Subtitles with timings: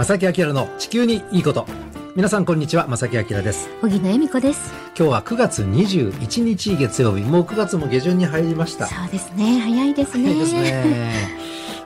[0.00, 1.66] 正木明の地球にいいこと。
[2.16, 3.68] 皆さんこんにちは正木明です。
[3.82, 4.72] 小木野恵美子です。
[4.98, 7.22] 今日は9月21日月曜日。
[7.22, 8.86] もう9月も下旬に入りました。
[8.86, 9.58] そうですね。
[9.60, 10.32] 早いですね。
[10.32, 11.28] ですね。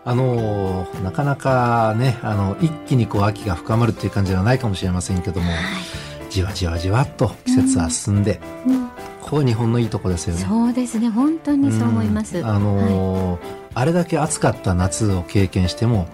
[0.05, 5.61] あのなかなかねあの一気にこう秋が深まるっていう感じではないかもしれませんけども、はい、
[6.31, 8.75] じわじわじわっと季節は進んで、うん。
[8.75, 8.89] うん、
[9.23, 10.41] ここ日本のいいとこですよね。
[10.41, 11.09] そうですね。
[11.09, 16.09] 本当にそう思います、うん、あの、はい、あれだけ暑かった夏を経験しても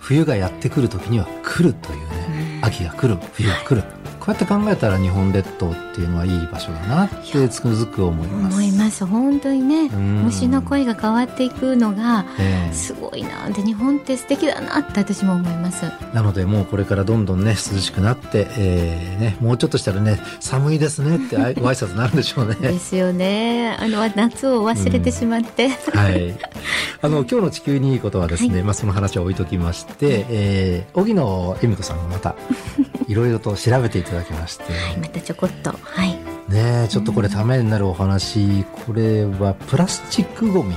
[0.00, 3.82] 冬がやってくる時には来るというね、秋が来る冬が来る、
[4.24, 8.54] こうやって考えたら日本列島っていうのはいい場所だなってつくづく思います。
[8.54, 9.04] 思います。
[9.04, 12.24] 本当にね虫の声が変わっていくのが
[12.72, 15.84] すごいなで日本って素敵だなって私も思います。
[16.14, 22.54] なのでもうこれからどんどんね涼しくなって、えーね、もうちょっとしたらね寒いですねって ご挨拶になるんでしょうね。
[22.54, 23.76] ですよね。
[23.78, 26.34] あの夏を忘れてしまって、はい。
[27.02, 32.34] あの今日の地球にいいことはですね、はい、まあその話は置いときまして、えー、荻野恵美子さんがまた
[33.06, 35.70] いろいろと調べていただきまして、はい、またちょこっと。
[35.70, 36.18] はい。
[36.48, 40.74] ねちょっとこれためになるお話、これはプラスチックごみ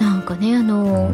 [0.00, 1.10] なんかねあの、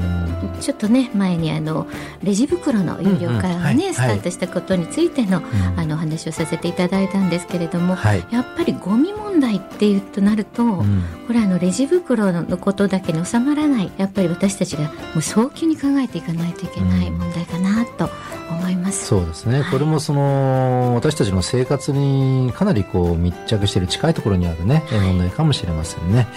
[0.60, 1.86] ちょっとね前にあの
[2.22, 5.42] レジ袋の有料化がね、スタートしたことについての,、
[5.76, 7.96] あの話をさせていただいたんですけれども、
[8.30, 10.84] やっぱりゴミ問題っていうとなると、
[11.26, 18.10] これあのレジ袋のことだけに収まらないやっぱり私たちがもう早急に考えていかないといけない問題かなと
[18.50, 19.06] 思います。
[19.06, 26.28] そうですね、これもその私たちの生活にかなりこう密着している近いところにあるね、問題かもしれませんね。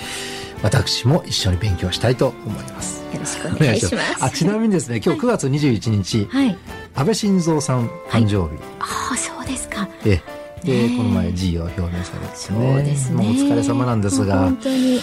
[0.64, 3.04] 私も一緒に勉強したいと思います。
[3.14, 4.24] よろしくお願いします。
[4.24, 6.58] あちなみにですね今日9月21日、はい、
[6.96, 9.88] 安倍晋三さん誕生日、はい、ああそうですか。
[10.06, 10.22] え
[10.64, 12.32] で、この前辞意を表明されてね。
[12.34, 14.40] そうですね、お疲れ様なんですが。
[14.40, 15.00] 本当に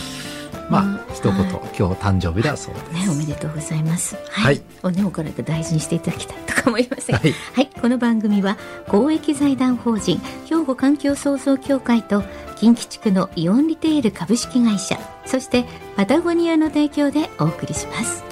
[0.71, 3.07] まあ、一言、今日誕生日だそうです。
[3.07, 4.17] ね、おめでとうございます。
[4.31, 4.63] はい。
[4.83, 7.13] おね、おからく大事にしていただきたいとか思います。
[7.13, 8.57] が、はい、はい、この番組は
[8.89, 12.23] 公益財団法人兵庫環境創造協会と
[12.55, 15.65] 近畿地区のイオンリテール株式会社そして
[15.97, 18.25] パタゴニアの提供でお送りします。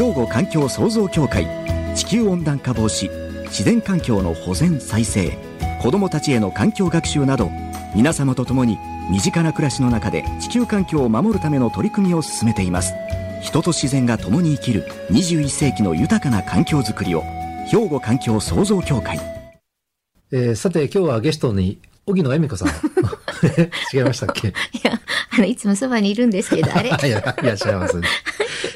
[0.00, 1.46] 兵庫環境創造協会
[1.94, 3.10] 地球温暖化防止
[3.48, 5.36] 自然環境の保全再生
[5.82, 7.50] 子どもたちへの環境学習など
[7.94, 8.78] 皆様と共に
[9.10, 12.94] 身近な暮らしの中で地球環境を守るための取り組みを進めています。
[13.42, 17.22] 人と自然が共に生きる21世紀の豊かな環境づくりを
[17.70, 19.18] 兵庫環境創造協会、
[20.32, 22.68] えー、さて今日はゲストに荻野恵美子さん。
[23.94, 24.48] 違いましたっけ？
[24.48, 24.52] い
[24.82, 25.00] や
[25.32, 26.90] あのいつもそばにいるんですけどあれ？
[27.08, 28.06] いやいらっしゃいます、ね、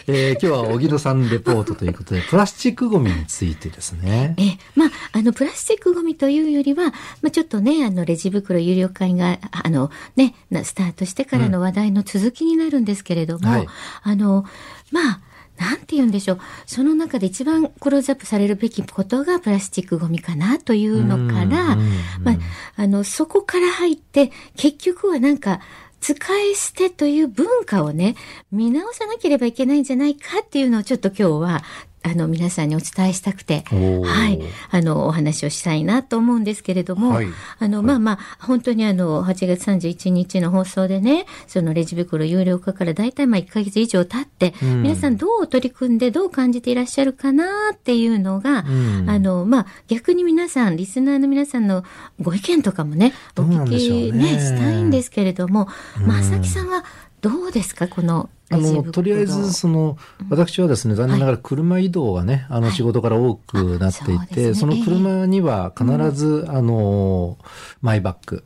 [0.06, 4.34] えー、今日は荻野さんレポートということでプラスチックごみについてですね。
[4.38, 6.90] えまああのプラスチックごみというよりは、
[7.22, 13.66] まあ、ちょっとねあのレジ袋有料会があのねスタートしてからの話題の続きになるんですけれども、うんはい、
[14.02, 14.44] あの
[14.90, 15.20] まあ
[15.58, 16.40] なんて言うんでしょう。
[16.66, 22.36] その中で一番クローズアップされるべきことがプラスチックごみかなというのから、まあ、
[22.76, 25.60] あの、そこから入って、結局はなんか、
[26.04, 28.14] 使い捨てという文化をね、
[28.52, 31.62] 見直さなければいけないんじゃないかっていうのをちょっと今日は
[32.06, 37.26] あの、皆さんにお伝えしたくて、はい、あの、お話をしたいなと思うんですけれども、はい、
[37.58, 51.84] あの、はい、まあまあ、本当にあの、8月31日の放送でね、そのレジ袋有料化から大体まあ1ヶ月以上経って、うん、皆さんどう取り組んでどう感じていらっしゃるかなっていうのが、うん、あの、まあ、逆に皆さん、リスナーの皆さんの
[52.20, 55.68] ご意見とかもね、お聞きね、ねしたいんですけれども、
[56.06, 56.84] まさきさんは
[57.22, 59.96] どうですか、このあのとりあえずその、
[60.28, 67.38] 私はですね残念ながら車移動がね、あの仕事から多くなっていて、その車には必ず、あの
[67.80, 68.44] マイバッグ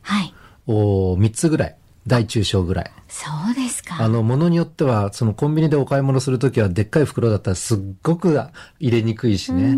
[0.66, 1.76] を3つぐらい
[2.06, 2.90] 大中小ぐらい。
[3.08, 3.96] そうですか。
[4.00, 8.40] あの、ものによっては、そのコンビニでお買い物するときは、でっかい袋だったらすっごく
[8.80, 9.76] 入れにくいしね。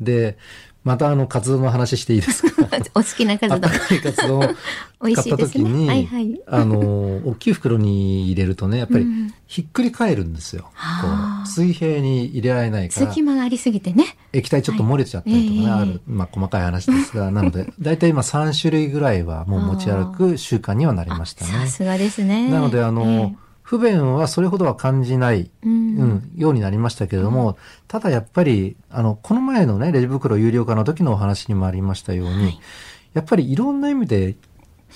[0.00, 0.38] で、
[0.82, 2.66] またあの、カツ丼の話していいですか？
[2.94, 3.70] お好きなカツ丼。
[3.70, 4.40] かいカツ丼を
[5.00, 6.78] 買った時に、ねはいはい、あの、
[7.26, 9.06] 大きい袋に入れるとね、やっぱり
[9.46, 10.70] ひっくり返るんですよ。
[11.02, 11.08] こ
[11.44, 13.06] う水平に入れられないから。
[13.08, 14.16] 隙間がありすぎてね。
[14.32, 21.50] 液体ちょっと漏れちゃったりとかね、はい、ある、まあ細かい話ですが、 なので、だいたい今3種類ぐらいはもう持ち歩く習慣にはなりましたね。
[21.50, 22.48] さすがですね。
[22.50, 27.56] なので、あの、えー不便はそれほどは感じない、うん、うん、ようになりましたけれども、うん、
[27.86, 32.60] ただやっぱり、あの、この前のね、レジ袋有料化の時のお話にもありましたように、はい、
[33.14, 34.34] やっぱりいろんな意味で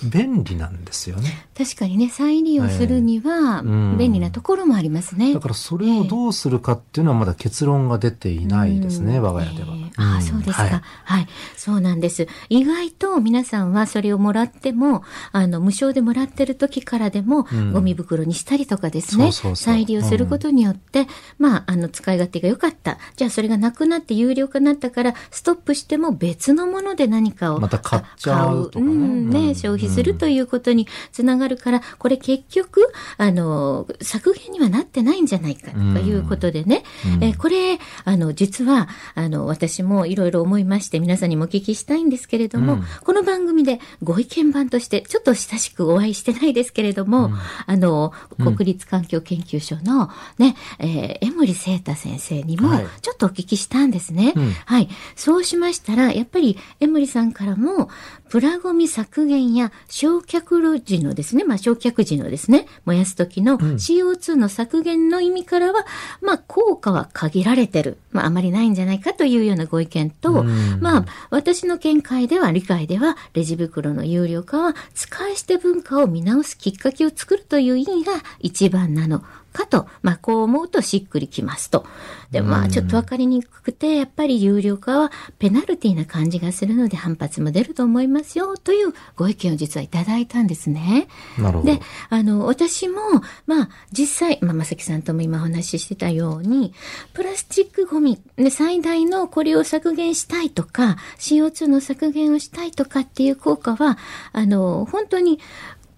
[0.03, 1.47] 便利なんですよね。
[1.57, 5.33] 確かにね、再利用するには便利なところもありますね。
[5.33, 9.75] だからそれをどうするかっていうのはまだ結論が出ていないですね、我が家では。
[9.97, 11.27] ああ、そうですか、はい、はい。
[11.55, 12.27] そうなんです。
[12.49, 21.07] 意外と皆さんはそれをもらっても、あの、無償でもらってる時からでも、ゴミ袋にしたりとかですね、再利用することによって、
[21.39, 22.97] まあ、あの、使い勝手が良かった。
[23.15, 28.91] じゃあそれがなくなって有料化になったから、ストップしても別のもので何かをまた買っちゃうとかね。
[28.91, 32.81] うん、ね、消費するということにつながるから、これ結局、
[33.17, 36.83] あの、削減にはなってないんじゃないかということでね、
[37.21, 47.31] えこれ、あの、実は、あの、私もいろいろ思いまして、皆さんにもお聞きしたいんですけれども、この番組でご意見番として、ちょっと親しくお会いしてないですけれども、
[47.65, 52.69] あの、国立環境研究所のね、えー、江森聖太先生にも、
[53.01, 54.33] ちょっとお聞きしたんですね。
[54.65, 54.89] はい。
[55.15, 57.89] そうしましたら、やっぱり江森さんからも、
[58.29, 65.85] プラゴミ削減や焼却時のですね、まあ焼却時のですね、燃やす時の CO2 の削減の意味からは、
[66.21, 67.97] うん、まあ効果は限られてる。
[68.11, 79.23] まああまりないんじゃないかというようなご意見と、うん、まあ私の見解では、理解では、レジ袋の有料化は使い捨て文化を見直すきっかけを作るという意味が一番なの
[79.55, 81.85] かと、まあ、こう思うとしっくりきますと。
[82.31, 91.07] で、まあ、ちょっとわかりにくくて、やっぱり有料化はペナルティーな感じがするので反発も出ると思いますよ、というご意見を実はいただいたんですね。
[91.37, 91.73] なるほど。
[91.73, 92.99] で、あの、私も、
[93.47, 96.73] まあ、実際、まあ、まさきさんとも今お話ししてたように、
[97.13, 103.97] プラスチックゴミ、ね、最大のこれを削減したいとか、CO2 の削減をしたいとかっていう効果は、
[104.33, 105.39] あの、本当に、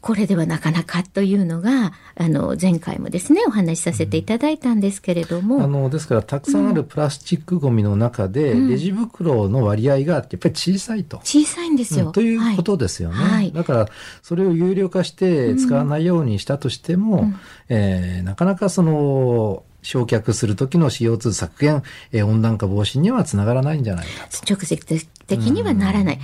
[0.08, 5.62] これではなかなかというのが、あの、前回もですね、お話しさせていただいたんですけれども。
[5.62, 11.18] あの、ですから、たくさんあるプラスチックごみの中で、うん、レジ袋の割合がやっぱり小さいと。
[11.26, 12.06] 小さいんですよ。
[12.06, 13.16] うん、ということですよね。
[13.16, 13.90] はい、だから、
[14.22, 17.36] それを有料化して使わないようにしたとしても、うん、
[17.68, 24.54] えー、なかなかその、焼却する時の CO2 削減、えー、温暖化防止にはつながらないんじゃないかと。
[24.54, 26.20] 直接的にはならない。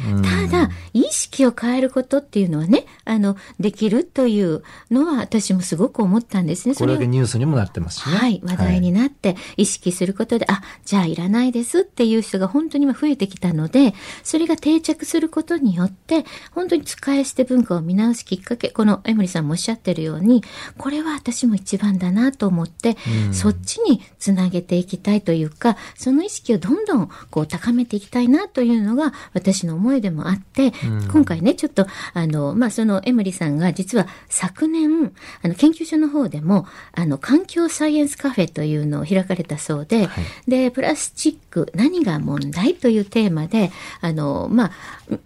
[0.49, 6.75] ただ、意識を変えることっていうのはね、あの、できるというのは私もすごく思ったんですね。
[6.75, 8.17] これだけニュースにもなってますしね。
[8.17, 13.93] はい、話題になって意識することで、はい、あ、じゃあいらないですっていう人が本当に今増えてきたので、
[14.23, 20.43] それが定着することによって、本当に使い捨て文化を見直すきっかけ、この江森さんもおっしゃってるように、
[20.77, 22.97] これは私も一番だなと思って、
[23.31, 43.71] そっちにつなげていきたいというか、その意識をどんどんこう高めていきたいなというのが私の思いでもあって、うん、今回ね、ちょっと、あの、まあ、そのエムリさんが実は昨年、あの、研究所の方でも、あの、環境サイエンスカフェというのを開かれたそうで、はい、で、プラスチック、何が問題というテーマで、
[44.01, 44.71] あの、まあ、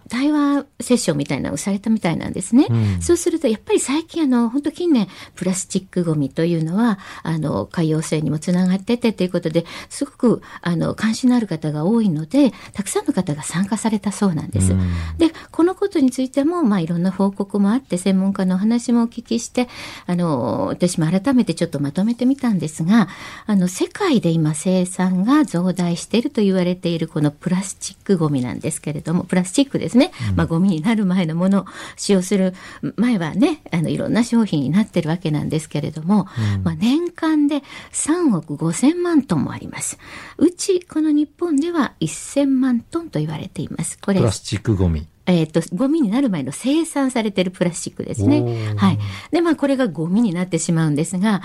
[0.08, 2.66] 対話セッションみたいなのをされたみたいなんですね。
[2.68, 14.72] うん、そうすると、やっぱり最近、あの、本当近年、プラスチックゴミというのは、あの、海洋性にもつながっててということで、すごく、あの、関心のある方が多いので、たくさんの方が参加されたそうなんです。
[14.72, 19.68] うん、で、このことについても、まあ、いろんな報告もあって、専門家の話もお聞きして、
[20.06, 23.08] あの、私も改めてちょっとまとめてみたんですが、
[23.46, 30.12] あの、世界で今生産が増大していると言われているこのプラスチックゴミなんですけれども、プラスチックですね。
[30.34, 31.66] まあ、ゴミになる前のものを
[31.96, 32.54] 使用する
[32.96, 36.26] 前はね、あの、いろんな商品になってるわけなんですけれども、
[36.56, 37.62] うん、まあ、年間で
[37.98, 39.98] 3億5千万トンもあります。
[40.36, 43.98] うち、この日本では1000万トンと言われています。
[43.98, 44.20] これ。
[44.20, 45.08] プラスチックゴミ。
[45.26, 48.74] えっ、ー、と、ゴミになる前の生産されてるプラスチックですね。
[48.76, 48.98] はい。
[49.30, 51.42] で、まあ、これがゴミになってしまうんですが、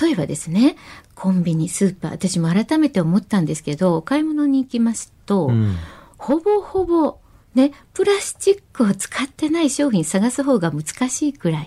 [0.00, 0.76] 例えばですね、
[1.14, 5.76] コンビニ、スーパー、私も改めて思ったんですけど、お買い物に行きますと、うん、
[6.18, 7.18] ほぼほぼ
[7.56, 11.66] ね、プラスチックを使ってない商品探す方が難しいくらい、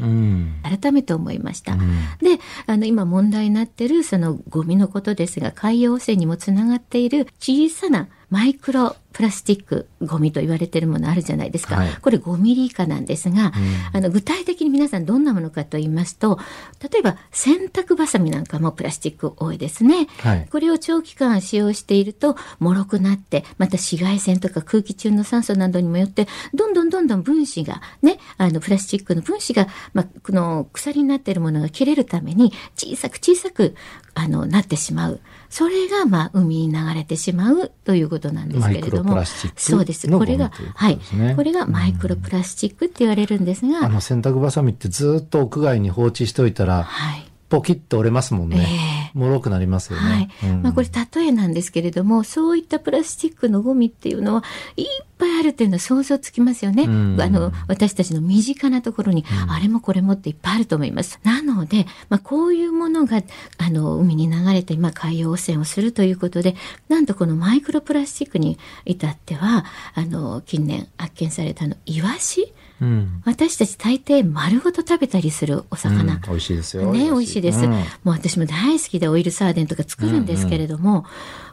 [0.79, 1.73] 改めて思いました。
[1.73, 1.79] うん、
[2.21, 13.51] で、あの、今問題になってるそのゴミのことですが、海洋汚染にもつながっている小さなマイクロプラスチックゴミと言われているものあるじゃないですか、はい、これ5ミリ以下なんですが、うん、
[13.91, 16.39] あの具体的に皆さんどんなものかと言いますと
[16.81, 33.75] 例えば洗濯ばさみなんかもプラスチック多いですね、はい、これを長期間使用していると脆くなってまた紫外線とか空気中の酸素などにもよってどんどんどんどん分子がねあのプラスチックの分子が、まあ、この鎖になっているものが切れるために小さく小さく
[34.13, 39.23] あのなってしまうそれがまあ海に流れてしまうということなんですけれども。
[39.55, 40.09] そうです。
[40.09, 40.99] これが、はい、
[41.35, 47.25] これがマイクロプラスチックって言われるんですが、あの洗濯ばさみってずっと屋外に放置しておいたら、はい。
[47.49, 49.11] ポキッと折れますもんね。
[49.15, 50.29] えー、脆くなりますよね。
[50.41, 50.49] はい。
[50.51, 54.43] うん、まあこれ例えなんですけれども、そういったプラスチックのゴミっていうのは
[54.77, 54.85] いっ
[55.17, 56.83] ぱいあるっていうのは想像つきますよね。
[56.83, 61.19] うん、あの、私たちの身近なところに、うん、あれもこれもっていっぱいあると思います。
[61.23, 63.23] なので、まあこういうものが、
[63.57, 66.55] あの、海に流れて、まあ海洋汚染をするということで、
[66.89, 69.65] なんとこのマイクロプラスチックに至っては、
[69.95, 72.53] あの、近年発見されたの、イワシ？
[72.81, 76.93] うん、私たち大抵丸ごと食べたりするお魚、うん、美味しいですよ。
[76.93, 81.03] ね美味しいです、うん、もう私も大好きでオイルサーデンとか作るんですけれども、うんうん、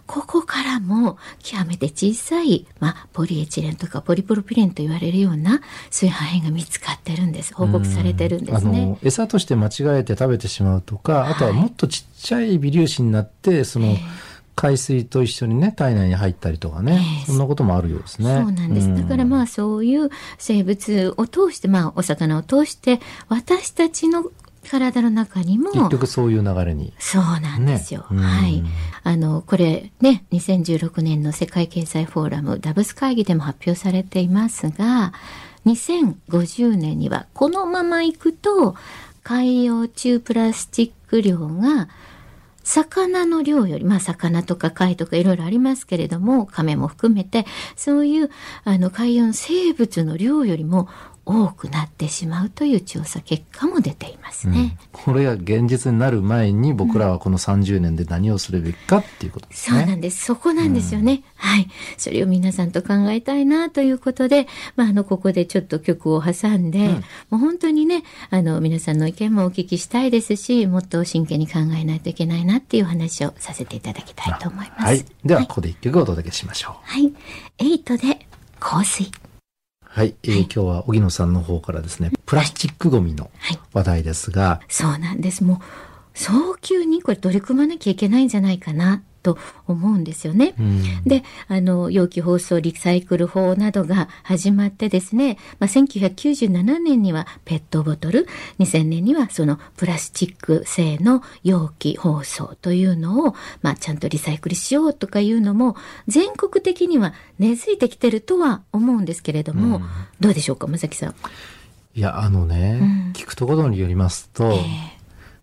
[0.07, 5.61] ここからも極めて小さい、まあ、ポリエチレンとかポリプロピレンと言われるような
[5.91, 7.55] そういう破片が見つかってるんです。
[7.55, 8.99] 報告されてるんですね。
[9.03, 18.41] 餌として間違えて食べてしまうとかあとはもっとちっちゃい微粒子になってその、えー海水と一緒にね体内に入ったりとかね、えー、そんなこともあるようですね。
[18.43, 18.95] そうなんです。
[18.95, 20.09] だからまあそういう
[20.39, 24.25] 生物を通してまあお魚を通して私たちの
[24.67, 26.93] 体の中にも結局そういう流れに。
[26.99, 28.63] そうなんですよ、ね、はい。
[29.03, 35.13] あのこれね2016年の世界経済フォーラムダブス会議でも発表されていますが
[35.67, 38.75] 2050年にはこのままいくと
[39.23, 41.89] 海洋中プラスチック量が
[42.67, 47.47] 魚の量より、まあ魚とか貝とかいろいろありますけれども、亀も含めて、
[47.77, 48.31] そういう
[48.65, 50.89] あの海洋生物の量よりも
[51.27, 60.25] 多くなってしまうという調査結果も出ていますね、うん、これが現実になる前に僕らはこの30年で何をするべきかっていうことですね、そうなんです。
[60.25, 61.69] そこなんですよね、うん、はい。
[61.99, 67.01] それを皆さんと考えたいなということで、まあ、あのここでちょっと曲を挟んで、うん、も
[67.33, 76.75] う本当にねあの皆さんの意見もお聞きしたいですしもっと真剣に考えないといけないなっていう話をさせていただきたいと思います、はい、ではここで一曲お届けしましょう。
[76.85, 77.13] はい
[77.59, 78.27] 「エイトで
[78.61, 79.11] 香水」
[79.97, 83.31] はい、えー、今日は荻野さんの方からですね、プラスチックごみの
[83.73, 85.43] 話題ですが、はい、そうなんです。
[85.43, 85.59] もう
[86.13, 90.55] 早急にこれ取り組まなきゃいけないんじゃないかなと思うんですよね。
[90.57, 98.29] うん、で、あの、容器包装リサイクル法などが始まってですね、まあ、1997年にはペットボトル、
[98.61, 105.75] 2000年にはそのプラスチック製の容器包装というのを、まあ、ちゃんとリサイクルしようとかいうのも、
[106.07, 109.85] 全国的には根付いてきてるとは思うんですけれども、うん、
[110.21, 111.15] どうでしょうか、まさきさん。
[111.97, 114.97] いや、あのね、うん、聞くところによりますと、えー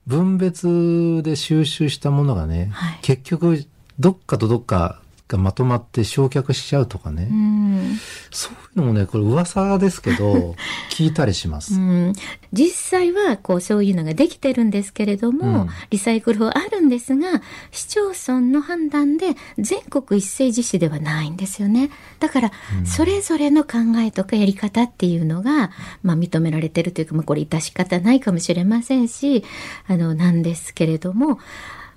[0.05, 3.65] 分別で収集したものがね、はい、結局
[3.99, 7.97] どっかとどっかがまとまって焼却しちゃうとかね、うん、
[8.29, 10.55] そういうのもねこれ噂ですけど
[10.91, 12.13] 聞いたりします、うん、
[12.51, 21.89] 実際はこうそういうのができてるんですけれども、うん、リサイクル法あるんですが市町村の判断で全国一斉実施ではないんですよね。
[22.19, 22.51] だから
[22.85, 25.71] それぞれの考えとかやり方っていうのが、
[26.03, 29.43] まあ、認められてるというか、まあ、これ致し方ないかもしれませんし
[29.87, 31.39] あのなんですけれども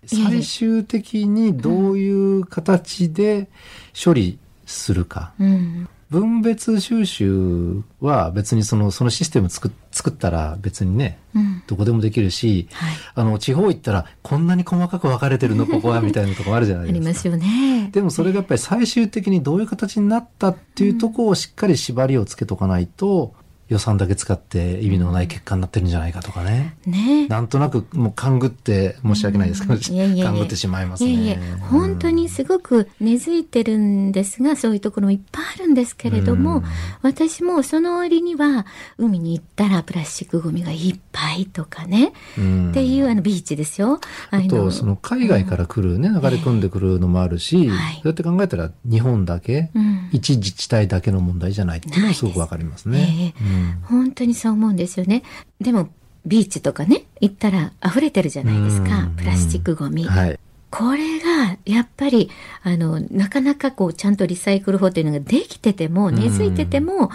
[0.06, 3.48] 最終的にどういう形で
[3.92, 5.32] 処理するか。
[5.38, 16.98] うん分別収集は別にそのそのシステム作作ったら別にね、うん、どこでもできるし、はい、あの地方行ったらこんなに細かく分かれてるの ここはみたいなとこあるじゃないですか。
[16.98, 17.90] ありますよね。
[17.92, 23.34] でもそれがやっぱり最終的にどういう形になったっていうところをしっかり縛りをつけとかないと、
[23.68, 26.76] 予算だけ使って意味のない結果になってるんじゃないかとかね。
[26.86, 27.26] ね。
[27.26, 31.10] なんとなくもう勘ぐって申し訳ないですけど、うん、いやいや勘ぐってしまいますね。
[31.10, 31.56] いやいや。
[31.58, 36.64] 本当にすごく根付いてるんですが、そういうところもいっぱいあるんですけれども、うん、
[37.02, 38.66] 私もその割には
[38.98, 44.00] 海に行ったらプラスチックゴミがいっぱいとかね、うん、っていうあのビーチですよ。
[44.30, 49.70] あと、その海外から来るね、流れ込んでくるのもあるし、はい、そうやって考えたら日本だけ、
[50.12, 53.34] 一自治体だけの問題じゃないっていうのはすごくわかりますね。
[53.82, 55.22] 本当にそう思うんですよね。
[55.60, 55.88] でも、
[56.26, 59.08] ビーチとかね、行ったら溢れてるじゃないですか。
[59.16, 60.04] プラスチックゴミ。
[60.04, 60.38] はい、
[60.70, 62.30] これが、やっぱり、
[62.62, 67.08] あの、なかなかこう、ちゃんとリサイクル法というのができてても、根付いてても、も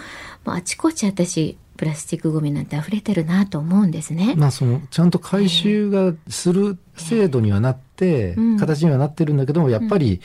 [0.46, 4.34] うあちこち私、プラスチックごみなんて溢れてるなと思うんですね。
[4.36, 7.76] まあそのちゃんと回収がする制度にはなっ
[8.58, 10.20] 形にはなってるんだけどもやっぱり、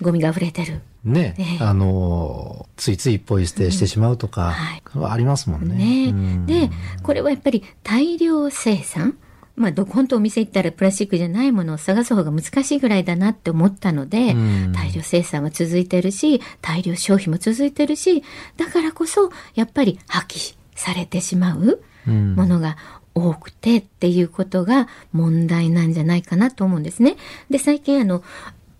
[0.00, 0.80] うん、ゴミが溢れてる。
[1.04, 4.54] ね、えー、あのついついポイ捨てしてしまうとか、
[4.92, 6.12] はありますもんね。
[6.12, 6.68] ね。
[6.68, 6.70] で
[7.02, 9.16] これはやっぱり大量生産？
[9.54, 14.34] まあ、どこんとお店行ったらプラスチックじゃないものを探す方が難しいぐらいだなって思ったので、
[14.74, 18.22] 大量生産は続いてるし、大量消費も続いてるし、
[18.58, 22.76] だからこそ、やっぱり破棄されてしまうものが
[23.16, 27.16] 多くてっていうことが問題なんじゃないかなと思うんですね。
[27.50, 28.22] で、最近あの、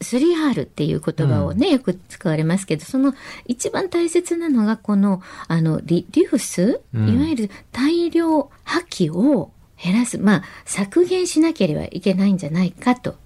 [0.00, 3.14] 3R っていう言葉をね、うん、よく使われますけど、その
[3.46, 9.50] 一番大切なのがこの、あの、リデュース、うん、いわゆる大量破棄を
[9.82, 13.16] 減らす、まあ、削減しなければいけないんじゃないかと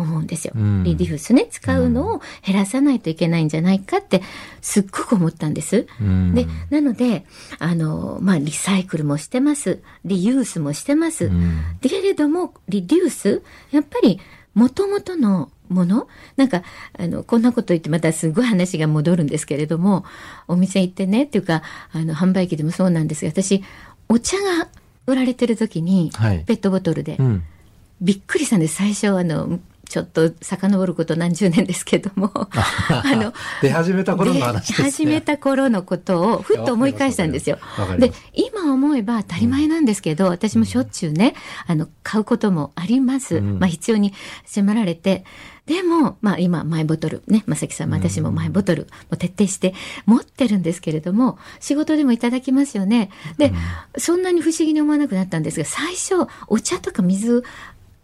[0.00, 0.52] 思うんですよ。
[0.56, 4.22] うん、リデュースね、使うのを減らさないといけないんじゃないかって、
[4.60, 5.86] すっごく思ったんです。
[6.00, 7.24] うん、で、なので、
[7.58, 9.80] あの、まあ、リサイクルもしてます。
[10.04, 11.26] リユースもしてます。
[11.26, 14.20] うん、けれども、リデュース、やっぱり、
[14.54, 16.62] もともとのものなんか、
[16.98, 20.04] あの、こんなこと言ってまたすごい話が戻るんですけれども、
[20.48, 23.62] お店行ってね、っていうか、あの、販売機でもそうなんですが、私、
[24.08, 24.68] お茶が
[25.06, 27.44] 売られてる時に、はい、ペットボトルで、うん、
[28.00, 28.74] びっくりしたんです。
[28.76, 34.90] 最初、あの、ちょっと遡ること何十年ですけども、 あの、出始めた頃の話ですね。
[34.90, 37.58] 始めた頃のことをふっと思い返したんですよ。
[37.98, 41.34] で、今思えば当たり前なんですけど、うん、私もしょっちゅうね、
[41.66, 43.38] あの、買うこともあります。
[43.38, 44.14] うん、まあ必要に
[44.46, 45.24] 迫られて、
[45.66, 49.74] でも、まあ今、マイボトル、ね、まさきさんも私もマイボトルも徹底して
[50.06, 53.10] 持ってるんですけれども、仕事でもいただきますよね。
[53.38, 53.54] で、うん、
[53.98, 57.42] そんなに不思議に思わなくなったんですが、最初、お茶とか水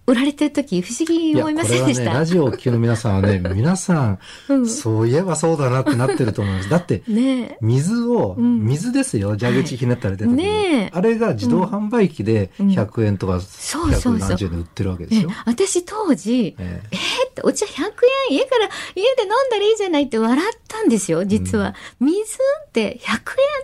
[0.06, 6.68] 売られてる時不思議に思いませんでした、ね、ラジオを聴きの皆さんはね 皆さん、うん、そういえばそうだなってなってると思います。
[6.68, 7.58] だって ね。
[7.60, 9.36] 水を、水ですよ。
[9.36, 17.82] 蛇口ひねったら出たね、あれが自動販売機で100円とか170円で売ってるわけですよ、私当時えー、えー、ってお茶100
[18.30, 22.22] 円家から家で飲んだらいいじゃないって笑ったんですよ実は、うん、水
[22.66, 23.20] って100円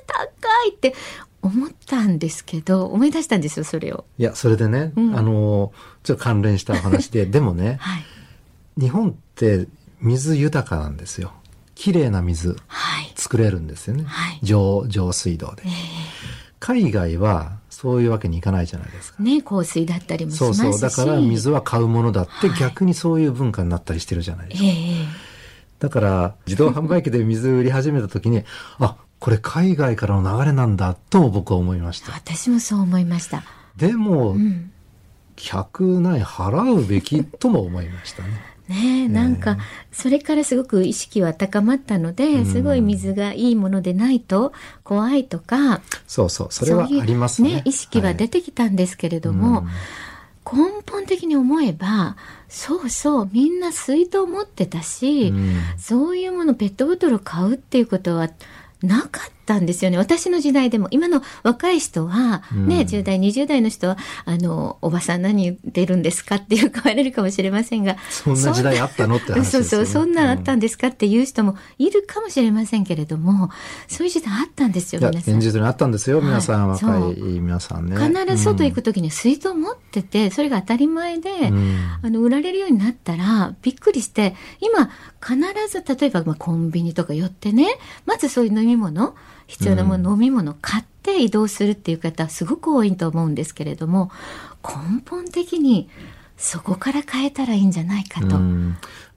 [0.06, 0.94] 高いって
[1.42, 4.04] 思ったんですけど思い出したんですよそれを。
[4.16, 5.72] いやそれでね、うん、あの
[6.04, 9.66] ちょっと関連した話ででもね、はい、日本って
[10.00, 11.32] 水豊かなんですよ。
[11.75, 12.56] 綺麗な水、
[13.16, 15.72] 作れるんですよね、はい、上上水道で、えー、
[16.61, 19.20] 海外はそういうわけにいかないじゃないですか。
[19.20, 20.61] ね、香水だったりもしますし。
[20.62, 24.68] そうそう、だから水は買うものだって、逆にそういう文化になったりしてるじゃないですか。
[24.68, 25.06] えー、
[25.80, 28.44] だから自動販売機で水売り始めた時に
[28.78, 32.11] あこれ海外からの流れなんだと僕は思いました。
[32.11, 33.45] 私もそう思いました。
[33.76, 34.73] でも、うん、
[35.37, 38.31] 100ない払うべきとも思いましたね。
[38.69, 39.59] ねなんか
[39.93, 44.52] それからすごく意識は高まったので、すごい水がいいものでないと
[44.83, 47.55] 怖いとかそうそうそれはありますね。
[47.55, 49.64] ね意識は出てきたんですけれども、はい。
[50.45, 52.17] 根本的に思えば
[52.49, 58.29] そうそうみんな水筒持ってたし、うん、そういうものペットボトル買うっていうことは
[58.83, 59.99] なかったんですよね。
[59.99, 67.96] 私の時代でも、今の若い人は、ね、うん、10代、20代の人は、あの、おばさん何言ってるんですかっていう かわれるかもしれませんが。
[68.09, 73.50] そんな時代あったのって話ですよ、ね、そうそう、そんなんあったんですかっていう人もいるかもしれませんけれども、
[73.88, 75.35] そういう時代あったんですよ、皆さん。
[75.35, 77.96] 現実にあったんですよ、皆さん、はい、若い皆さんね。
[77.96, 84.90] 必ず外行くときに水筒持ってて、それが当たり前で、うん、あの、売られるようになったら、びっくりして、今、
[85.22, 85.37] 必
[85.68, 87.66] ず、例えば、まあ、コンビニとか寄ってね、
[88.07, 89.14] まずそういう飲み物、
[89.46, 94.11] 必要なもの、飲み物買って移動するっていう方すごく多いと思うんですけれども
[94.62, 95.88] 根本的に
[96.37, 98.38] そこから変えたらいいんじゃないかと。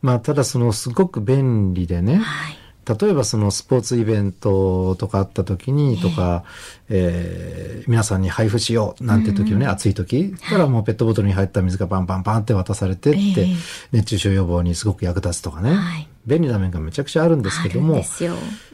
[0.02, 2.58] まあ、ただそのすごく便利でね、はい、
[2.88, 6.44] 例えばそのスポーツイベントとかあった時にとか、
[6.90, 13.56] えー、えー、皆さんに配布しようなんて時のね、うん、暑い時からもうペットボトルに入った水がバンバンバンって渡されてって、えー、
[13.92, 18.04] 熱中症予防にすごく役立つとかね、はい、便利な面がめちゃくちゃあるんですけども、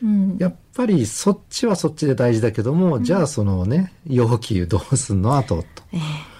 [0.04, 5.84] うん、やっぱりそっちはそっちで大事だけども、うん、じゃあそのね容器どうすんのあとと。
[5.94, 6.32] えー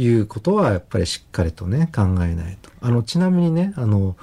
[0.00, 2.70] いうことはやっぱりしっかりとね考えないと。
[2.80, 4.16] あのちなみにねあの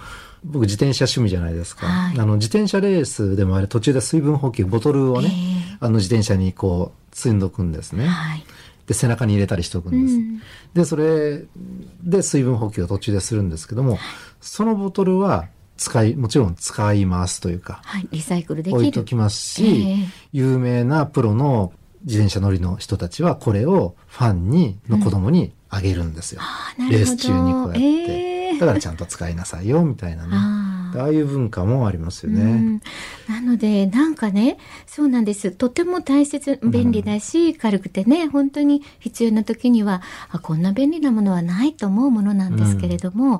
[0.46, 8.46] 僕自転車趣味じゃないですか、はい、あの自転車レースでもあれ途中で水分補給ボトルをね、えー、あの自転車にこう積んどくんですね、はい、
[8.86, 10.42] で背中に入れたりしておくんです、うん、
[10.74, 11.44] でそれ
[12.04, 13.98] で水分補給を途中でするんですけども
[14.40, 18.78] そのボトルは使いもちろん使いますというか、はい、リサイクルできる。
[18.80, 26.42] 置いときますし、えー、有名なプロの自転車乗りの人たちはこれをファンにの子供にあげるんですよ、
[26.80, 27.80] うん、レース中にこうやって。
[27.80, 30.36] えーだからちゃんと使いなさいよみたいなね。
[30.98, 32.82] ああいう文化もありますよね。
[33.28, 35.52] なのでなんかねそうなんです。
[35.52, 43.38] とても大切便利だし、うん、軽くてね本当に必要な時にはあこんな便利なものはないと思うものなんですけれども。
[43.38, 43.40] う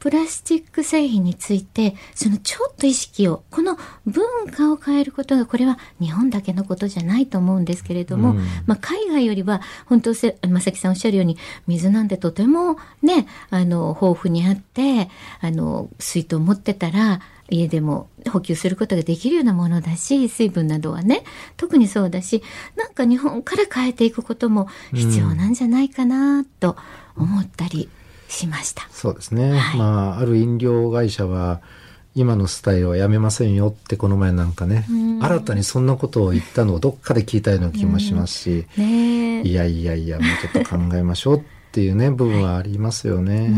[0.00, 10.32] プラスチック製品について、そのちょっと意識を、この文化を変えることが、これは日本だけのことじゃないと思うんですけれども、うん、まあ、海外よりは、本当、正
[10.72, 11.36] 木さんおっしゃるように、
[11.66, 15.10] 水なんてとてもね、あの、豊富にあって、
[15.42, 21.24] あの、水筒持ってたら、家でも補給することができるようなものだし水分などはね
[21.56, 22.44] 特にそうだし
[22.76, 26.76] なんか日本から変えていくことも必要なんじゃないかなと
[27.16, 27.88] 思ったり
[28.30, 28.88] しました。
[28.90, 29.52] そうですね。
[29.52, 31.60] はい、まあ、ある飲料会社は、
[32.14, 34.84] 今のスタイルはやめませんよってこの前なんかね、
[35.20, 43.40] 新たにそんなことを言ったのをどっかで聞いたような気もしますし、ね、いやいやいやもうちょっと考えましょうっていうね部分はありますよね。
[43.40, 43.50] はい、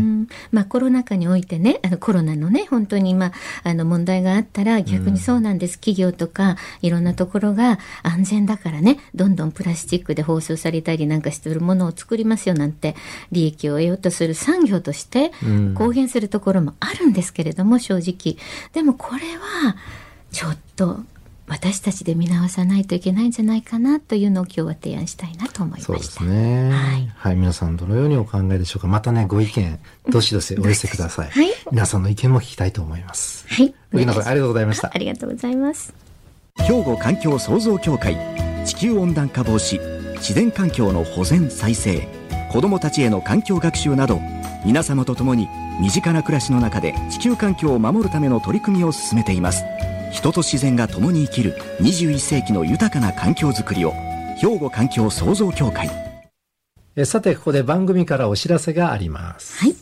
[0.51, 3.31] まあコロナ禍においてねあのコロナのね本当にまあ
[3.63, 12.95] あの問題があったら逆にそうなんです、うん、企業とかいろんなところが安全だからねどんどんプラスチックで包装されたりなんかしてるものを作りますよなんて
[13.31, 15.31] 利益を得ようとする産業として
[15.75, 18.37] 公言するところもあるんですけれども、正直。
[18.73, 19.75] でもこれは
[20.31, 21.01] ちょっと
[21.53, 25.85] 私たちで見直さないといけないんじゃないかなというのを今日は提案したいなと思いました。
[25.85, 26.71] そうですね。
[26.71, 28.87] はい、はい、皆さんどのようにお考えでしょうか。
[28.87, 31.29] またね、ご意見、どしどしお寄せ ください。
[31.29, 31.53] はい。
[31.71, 33.45] 皆さんの意見も聞きたいと思います。
[33.47, 33.71] はい。
[33.93, 34.91] 荻野さん、ありがとうございました。
[34.91, 35.93] ありがとうございます。
[36.57, 38.17] 兵庫環境創造協会、
[38.65, 39.79] 地球温暖化防止、
[40.15, 42.07] 自然環境の保全再生、
[42.51, 44.19] 子どもたちへの環境学習など、
[44.65, 45.47] 皆様と共に
[45.79, 49.63] 身近な暮らしの中で地球環境を守るための取り組みを進めています。
[50.13, 53.93] 人と自然が共に生きる21世紀の豊かな環境づくりを
[54.37, 55.89] 兵庫環境創造協会。
[57.05, 59.57] さてここで番組からお知らせがあります。
[59.59, 59.75] はい。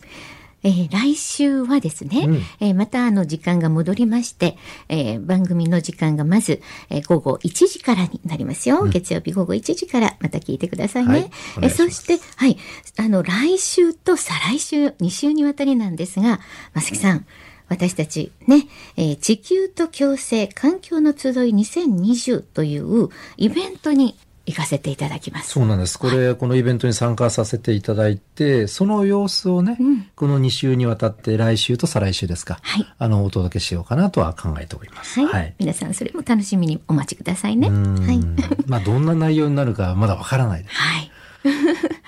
[0.63, 4.57] えー、来週はですね、うん、えー、またあの時間が戻りまして、
[4.89, 11.11] えー、番組の時間がまず、えー、午後1時からになりますよ、うん、月曜日午後1時からまた聞いてくださいね。
[11.11, 11.31] はい、
[11.63, 12.57] えそして、はい、
[12.97, 16.39] あの来週と再来週2週にわたりなんですが、
[16.73, 17.25] まさきさん、
[17.71, 23.07] 私たちね、えー、地球と共生環境の集い2020という
[23.37, 25.51] イベントに行かせていただきます。
[25.51, 25.97] そうなんです。
[25.97, 35.21] これ、はい、このイベントに参加させていただいて、その様子をね、うん、この2週にわたって来週と再来週ですか、はい、あの、お届けしようかなとは考えております。
[35.21, 35.41] はい。
[35.41, 37.69] はい、皆さん、それも楽しみにお待ちくださいね。
[37.69, 38.19] はい。
[38.65, 40.75] まあ、どんな内容になるかまだわからないです。
[40.75, 41.00] はい。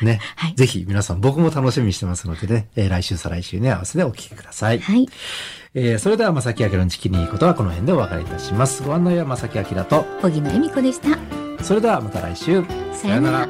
[0.01, 4.79] ね、 はい、ぜひ皆さん僕も楽しみにしてますのでね、えー、来週再来週ね、合わせてお聞きください。
[4.79, 5.07] はい。
[5.75, 8.83] えー、それでは、正木明のチキにいいことはこの辺でお別れいたします。
[8.83, 11.17] ご案内は正木明と、小木野恵美子でした。
[11.63, 12.63] それではまた来週。
[12.93, 13.47] さようなら。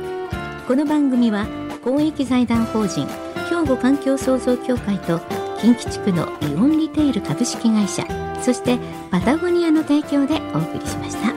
[0.67, 1.45] この番組は、
[1.83, 3.07] 公益財団法人、
[3.49, 5.19] 兵庫環境創造協会と、
[5.59, 8.05] 近畿地区のイオンリテール株式会社、
[8.41, 8.77] そして
[9.11, 11.32] パタゴニアの提供でお送りしました。